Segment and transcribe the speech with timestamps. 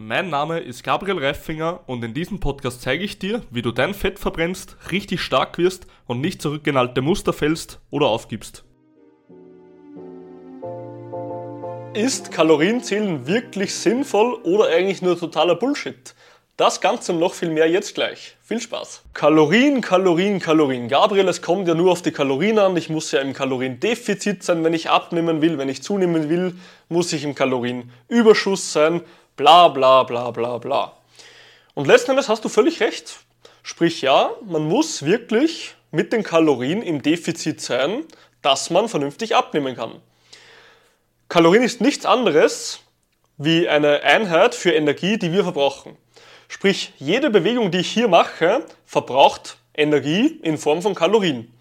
[0.00, 3.94] Mein Name ist Gabriel Reifinger und in diesem Podcast zeige ich dir, wie du dein
[3.94, 6.62] Fett verbrennst, richtig stark wirst und nicht zurück
[7.02, 8.62] Muster fällst oder aufgibst.
[11.94, 16.14] Ist Kalorienzählen wirklich sinnvoll oder eigentlich nur totaler Bullshit?
[16.56, 18.36] Das Ganze und noch viel mehr jetzt gleich.
[18.40, 19.02] Viel Spaß.
[19.14, 20.86] Kalorien, Kalorien, Kalorien.
[20.86, 22.76] Gabriel, es kommt ja nur auf die Kalorien an.
[22.76, 25.58] Ich muss ja im Kaloriendefizit sein, wenn ich abnehmen will.
[25.58, 26.54] Wenn ich zunehmen will,
[26.88, 29.02] muss ich im Kalorienüberschuss sein
[29.38, 30.92] bla bla bla bla bla.
[31.74, 33.20] Und letzten Endes hast du völlig recht.
[33.62, 38.04] Sprich ja, man muss wirklich mit den Kalorien im Defizit sein,
[38.42, 40.02] dass man vernünftig abnehmen kann.
[41.28, 42.80] Kalorien ist nichts anderes
[43.36, 45.96] wie eine Einheit für Energie, die wir verbrauchen.
[46.48, 51.52] Sprich, jede Bewegung, die ich hier mache, verbraucht Energie in Form von Kalorien.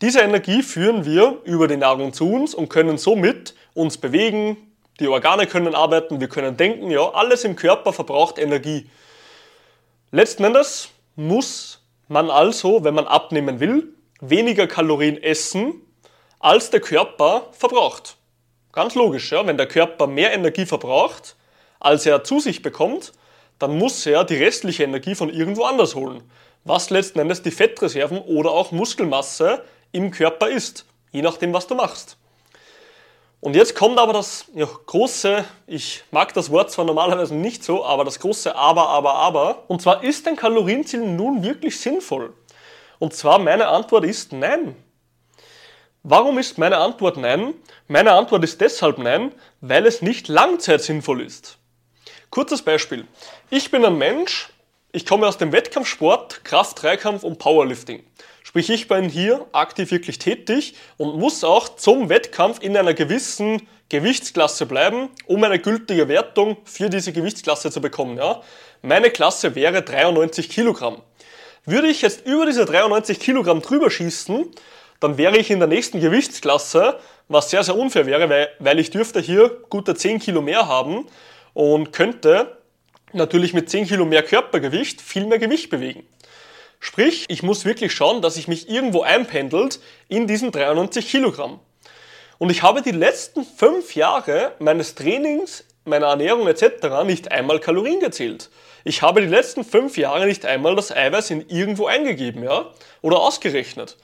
[0.00, 4.56] Diese Energie führen wir über die Nahrung zu uns und können somit uns bewegen,
[5.00, 8.88] die Organe können arbeiten, wir können denken, ja, alles im Körper verbraucht Energie.
[10.10, 15.80] Letzten Endes muss man also, wenn man abnehmen will, weniger Kalorien essen,
[16.38, 18.16] als der Körper verbraucht.
[18.72, 21.36] Ganz logisch, ja, wenn der Körper mehr Energie verbraucht,
[21.80, 23.12] als er zu sich bekommt,
[23.58, 26.22] dann muss er die restliche Energie von irgendwo anders holen,
[26.64, 31.74] was letzten Endes die Fettreserven oder auch Muskelmasse im Körper ist, je nachdem, was du
[31.74, 32.16] machst.
[33.44, 37.84] Und jetzt kommt aber das ja, große, ich mag das Wort zwar normalerweise nicht so,
[37.84, 39.64] aber das große Aber, Aber, Aber.
[39.68, 42.32] Und zwar ist ein Kalorienziel nun wirklich sinnvoll?
[42.98, 44.74] Und zwar meine Antwort ist nein.
[46.02, 47.52] Warum ist meine Antwort nein?
[47.86, 51.58] Meine Antwort ist deshalb nein, weil es nicht langzeit sinnvoll ist.
[52.30, 53.06] Kurzes Beispiel.
[53.50, 54.53] Ich bin ein Mensch,
[54.94, 58.04] ich komme aus dem Wettkampfsport, Kraft, Dreikampf und Powerlifting.
[58.44, 63.66] Sprich, ich bin hier aktiv wirklich tätig und muss auch zum Wettkampf in einer gewissen
[63.88, 68.18] Gewichtsklasse bleiben, um eine gültige Wertung für diese Gewichtsklasse zu bekommen.
[68.18, 68.42] Ja?
[68.82, 71.02] Meine Klasse wäre 93 Kilogramm.
[71.64, 74.48] Würde ich jetzt über diese 93 Kilogramm drüber schießen,
[75.00, 78.90] dann wäre ich in der nächsten Gewichtsklasse, was sehr, sehr unfair wäre, weil, weil ich
[78.90, 81.08] dürfte hier gute 10 Kilo mehr haben
[81.52, 82.58] und könnte
[83.14, 86.06] natürlich mit 10 Kilo mehr Körpergewicht viel mehr Gewicht bewegen.
[86.80, 91.60] Sprich, ich muss wirklich schauen, dass ich mich irgendwo einpendelt in diesen 93 Kilogramm.
[92.38, 97.04] Und ich habe die letzten fünf Jahre meines Trainings, meiner Ernährung etc.
[97.04, 98.50] nicht einmal Kalorien gezählt.
[98.84, 102.70] Ich habe die letzten fünf Jahre nicht einmal das Eiweiß in irgendwo eingegeben, ja,
[103.00, 103.96] oder ausgerechnet.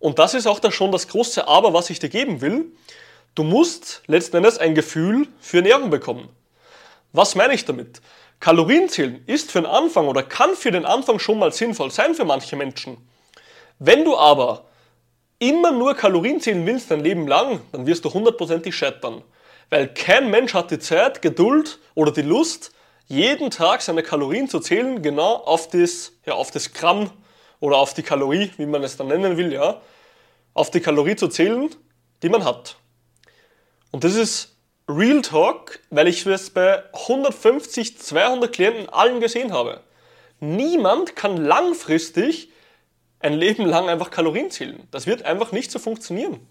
[0.00, 2.66] Und das ist auch da schon das große Aber, was ich dir geben will.
[3.34, 6.28] Du musst letzten Endes ein Gefühl für Ernährung bekommen.
[7.14, 8.02] Was meine ich damit?
[8.40, 12.24] Kalorienzählen ist für den Anfang oder kann für den Anfang schon mal sinnvoll sein für
[12.24, 12.96] manche Menschen.
[13.78, 14.64] Wenn du aber
[15.38, 19.22] immer nur Kalorien zählen willst dein Leben lang, dann wirst du hundertprozentig scheitern.
[19.70, 22.72] Weil kein Mensch hat die Zeit, Geduld oder die Lust,
[23.06, 27.12] jeden Tag seine Kalorien zu zählen, genau auf das, ja, auf das Gramm
[27.60, 29.80] oder auf die Kalorie, wie man es dann nennen will, ja,
[30.52, 31.70] auf die Kalorie zu zählen,
[32.24, 32.74] die man hat.
[33.92, 34.53] Und das ist
[34.86, 39.80] Real Talk, weil ich es bei 150, 200 Klienten allen gesehen habe.
[40.40, 42.50] Niemand kann langfristig
[43.20, 44.86] ein Leben lang einfach Kalorien zählen.
[44.90, 46.46] Das wird einfach nicht so funktionieren.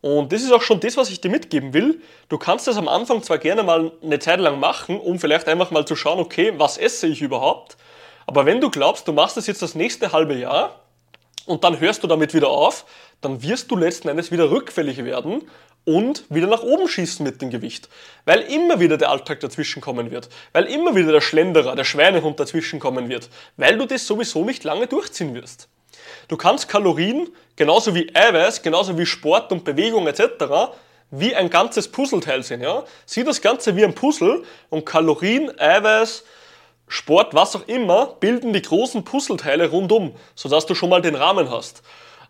[0.00, 2.00] Und das ist auch schon das, was ich dir mitgeben will.
[2.30, 5.70] Du kannst das am Anfang zwar gerne mal eine Zeit lang machen, um vielleicht einfach
[5.70, 7.76] mal zu schauen, okay, was esse ich überhaupt?
[8.26, 10.80] Aber wenn du glaubst, du machst das jetzt das nächste halbe Jahr
[11.44, 12.86] und dann hörst du damit wieder auf,
[13.20, 15.42] dann wirst du letzten Endes wieder rückfällig werden
[15.84, 17.88] und wieder nach oben schießen mit dem Gewicht.
[18.24, 20.28] Weil immer wieder der Alltag dazwischen kommen wird.
[20.52, 23.30] Weil immer wieder der Schlenderer, der Schweinehund dazwischen kommen wird.
[23.56, 25.68] Weil du das sowieso nicht lange durchziehen wirst.
[26.28, 30.72] Du kannst Kalorien, genauso wie Eiweiß, genauso wie Sport und Bewegung etc.,
[31.10, 32.60] wie ein ganzes Puzzleteil sehen.
[32.60, 32.84] Ja?
[33.04, 36.24] Sieh das Ganze wie ein Puzzle und Kalorien, Eiweiß,
[36.86, 41.50] Sport, was auch immer, bilden die großen Puzzleteile rundum, sodass du schon mal den Rahmen
[41.50, 41.82] hast.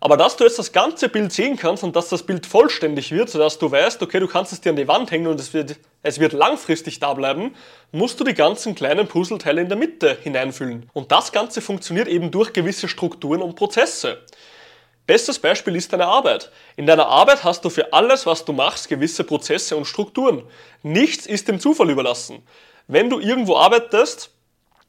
[0.03, 3.28] Aber dass du jetzt das ganze Bild sehen kannst und dass das Bild vollständig wird,
[3.28, 5.77] sodass du weißt, okay, du kannst es dir an die Wand hängen und es wird,
[6.03, 7.55] es wird langfristig da bleiben,
[7.93, 10.88] musst du die ganzen kleinen Puzzleteile in der Mitte hineinfüllen.
[10.94, 14.23] Und das Ganze funktioniert eben durch gewisse Strukturen und Prozesse.
[15.06, 16.50] Bestes Beispiel ist deine Arbeit.
[16.76, 20.44] In deiner Arbeit hast du für alles, was du machst, gewisse Prozesse und Strukturen.
[20.82, 22.43] Nichts ist dem Zufall überlassen.
[22.87, 24.31] Wenn du irgendwo arbeitest,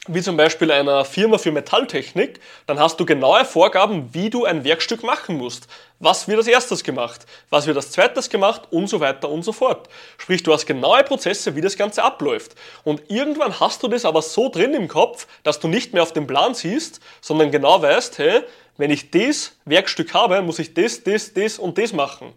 [0.08, 4.64] wie zum Beispiel einer Firma für Metalltechnik, dann hast du genaue Vorgaben, wie du ein
[4.64, 5.68] Werkstück machen musst,
[6.04, 7.28] Was wird als erstes gemacht?
[7.52, 8.64] Was wird als zweites gemacht?
[8.72, 9.88] Und so weiter und so fort.
[10.18, 12.56] Sprich, du hast genaue Prozesse, wie das Ganze abläuft.
[12.84, 16.12] Und irgendwann hast du das aber so drin im Kopf, dass du nicht mehr auf
[16.12, 18.42] den Plan siehst, sondern genau weißt, hey,
[18.78, 22.34] wenn ich das Werkstück habe, muss ich das, das, das und das machen.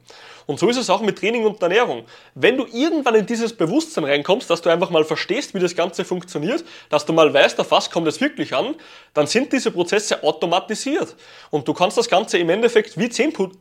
[0.46, 2.04] Und so ist es auch mit Training und Ernährung.
[2.34, 6.04] Wenn du irgendwann in dieses Bewusstsein reinkommst, dass du einfach mal verstehst, wie das Ganze
[6.04, 8.74] funktioniert, dass du mal weißt, auf was kommt es wirklich an,
[9.14, 11.16] dann sind diese Prozesse automatisiert.
[11.50, 13.08] Und du kannst das Ganze im Endeffekt wie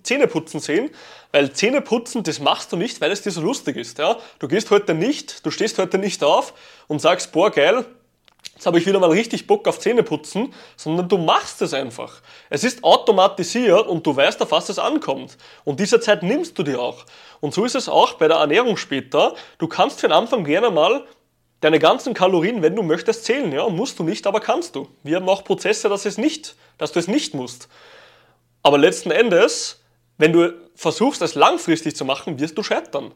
[0.02, 0.90] Zähneputzen sehen,
[1.32, 4.00] weil Zähneputzen, das machst du nicht, weil es dir so lustig ist.
[4.00, 4.18] Ja?
[4.40, 6.54] Du gehst heute nicht, du stehst heute nicht auf
[6.88, 7.86] und sagst, boah, geil,
[8.56, 12.22] jetzt habe ich wieder mal richtig Bock auf Zähneputzen, sondern du machst es einfach.
[12.50, 15.38] Es ist automatisiert und du weißt, auf was es ankommt.
[15.64, 17.06] Und diese Zeit nimmst du dir auch.
[17.42, 19.36] Und so ist es auch bei der Ernährung später.
[19.58, 21.06] Du kannst für den Anfang gerne mal
[21.64, 23.52] deine ganzen Kalorien, wenn du möchtest, zählen.
[23.52, 24.88] Ja, musst du nicht, aber kannst du.
[25.04, 27.70] Wir haben auch Prozesse, dass, es nicht, dass du es nicht musst.
[28.62, 29.83] Aber letzten Endes,
[30.24, 33.12] wenn du versuchst, es langfristig zu machen, wirst du scheitern.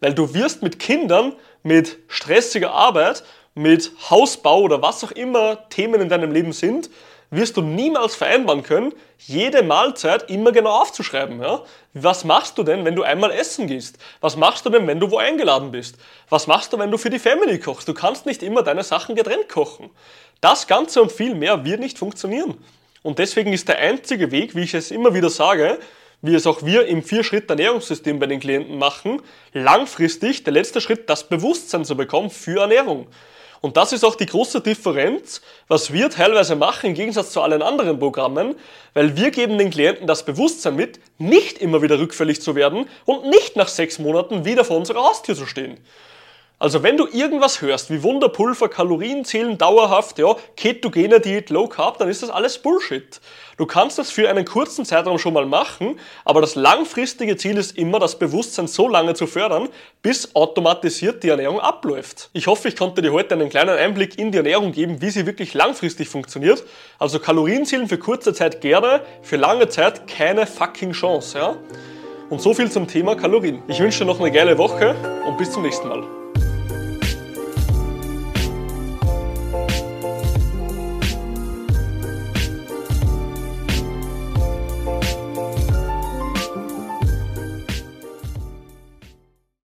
[0.00, 1.32] Weil du wirst mit Kindern,
[1.62, 6.90] mit stressiger Arbeit mit Hausbau oder was auch immer Themen in deinem Leben sind,
[7.30, 11.40] wirst du niemals vereinbaren können, jede Mahlzeit immer genau aufzuschreiben.
[11.40, 11.62] Ja?
[11.94, 13.96] Was machst du denn, wenn du einmal essen gehst?
[14.20, 15.96] Was machst du denn, wenn du wo eingeladen bist?
[16.28, 17.88] Was machst du, wenn du für die Family kochst?
[17.88, 19.88] Du kannst nicht immer deine Sachen getrennt kochen.
[20.42, 22.58] Das Ganze und viel mehr wird nicht funktionieren.
[23.02, 25.78] Und deswegen ist der einzige Weg, wie ich es immer wieder sage,
[26.22, 29.20] wie es auch wir im Vier-Schritt-Ernährungssystem bei den Klienten machen,
[29.52, 33.08] langfristig der letzte Schritt, das Bewusstsein zu bekommen für Ernährung.
[33.60, 37.62] Und das ist auch die große Differenz, was wir teilweise machen im Gegensatz zu allen
[37.62, 38.56] anderen Programmen,
[38.92, 43.26] weil wir geben den Klienten das Bewusstsein mit, nicht immer wieder rückfällig zu werden und
[43.28, 45.78] nicht nach sechs Monaten wieder vor unserer Haustür zu stehen.
[46.62, 51.98] Also wenn du irgendwas hörst, wie Wunderpulver, Kalorien zählen dauerhaft, ja, ketogene Diät, Low Carb,
[51.98, 53.20] dann ist das alles Bullshit.
[53.56, 57.76] Du kannst das für einen kurzen Zeitraum schon mal machen, aber das langfristige Ziel ist
[57.76, 59.70] immer, das Bewusstsein so lange zu fördern,
[60.02, 62.30] bis automatisiert die Ernährung abläuft.
[62.32, 65.26] Ich hoffe, ich konnte dir heute einen kleinen Einblick in die Ernährung geben, wie sie
[65.26, 66.62] wirklich langfristig funktioniert.
[67.00, 71.56] Also Kalorienzählen für kurze Zeit gerne, für lange Zeit keine fucking Chance, ja?
[72.30, 73.64] Und so viel zum Thema Kalorien.
[73.66, 74.94] Ich wünsche dir noch eine geile Woche
[75.26, 76.21] und bis zum nächsten Mal.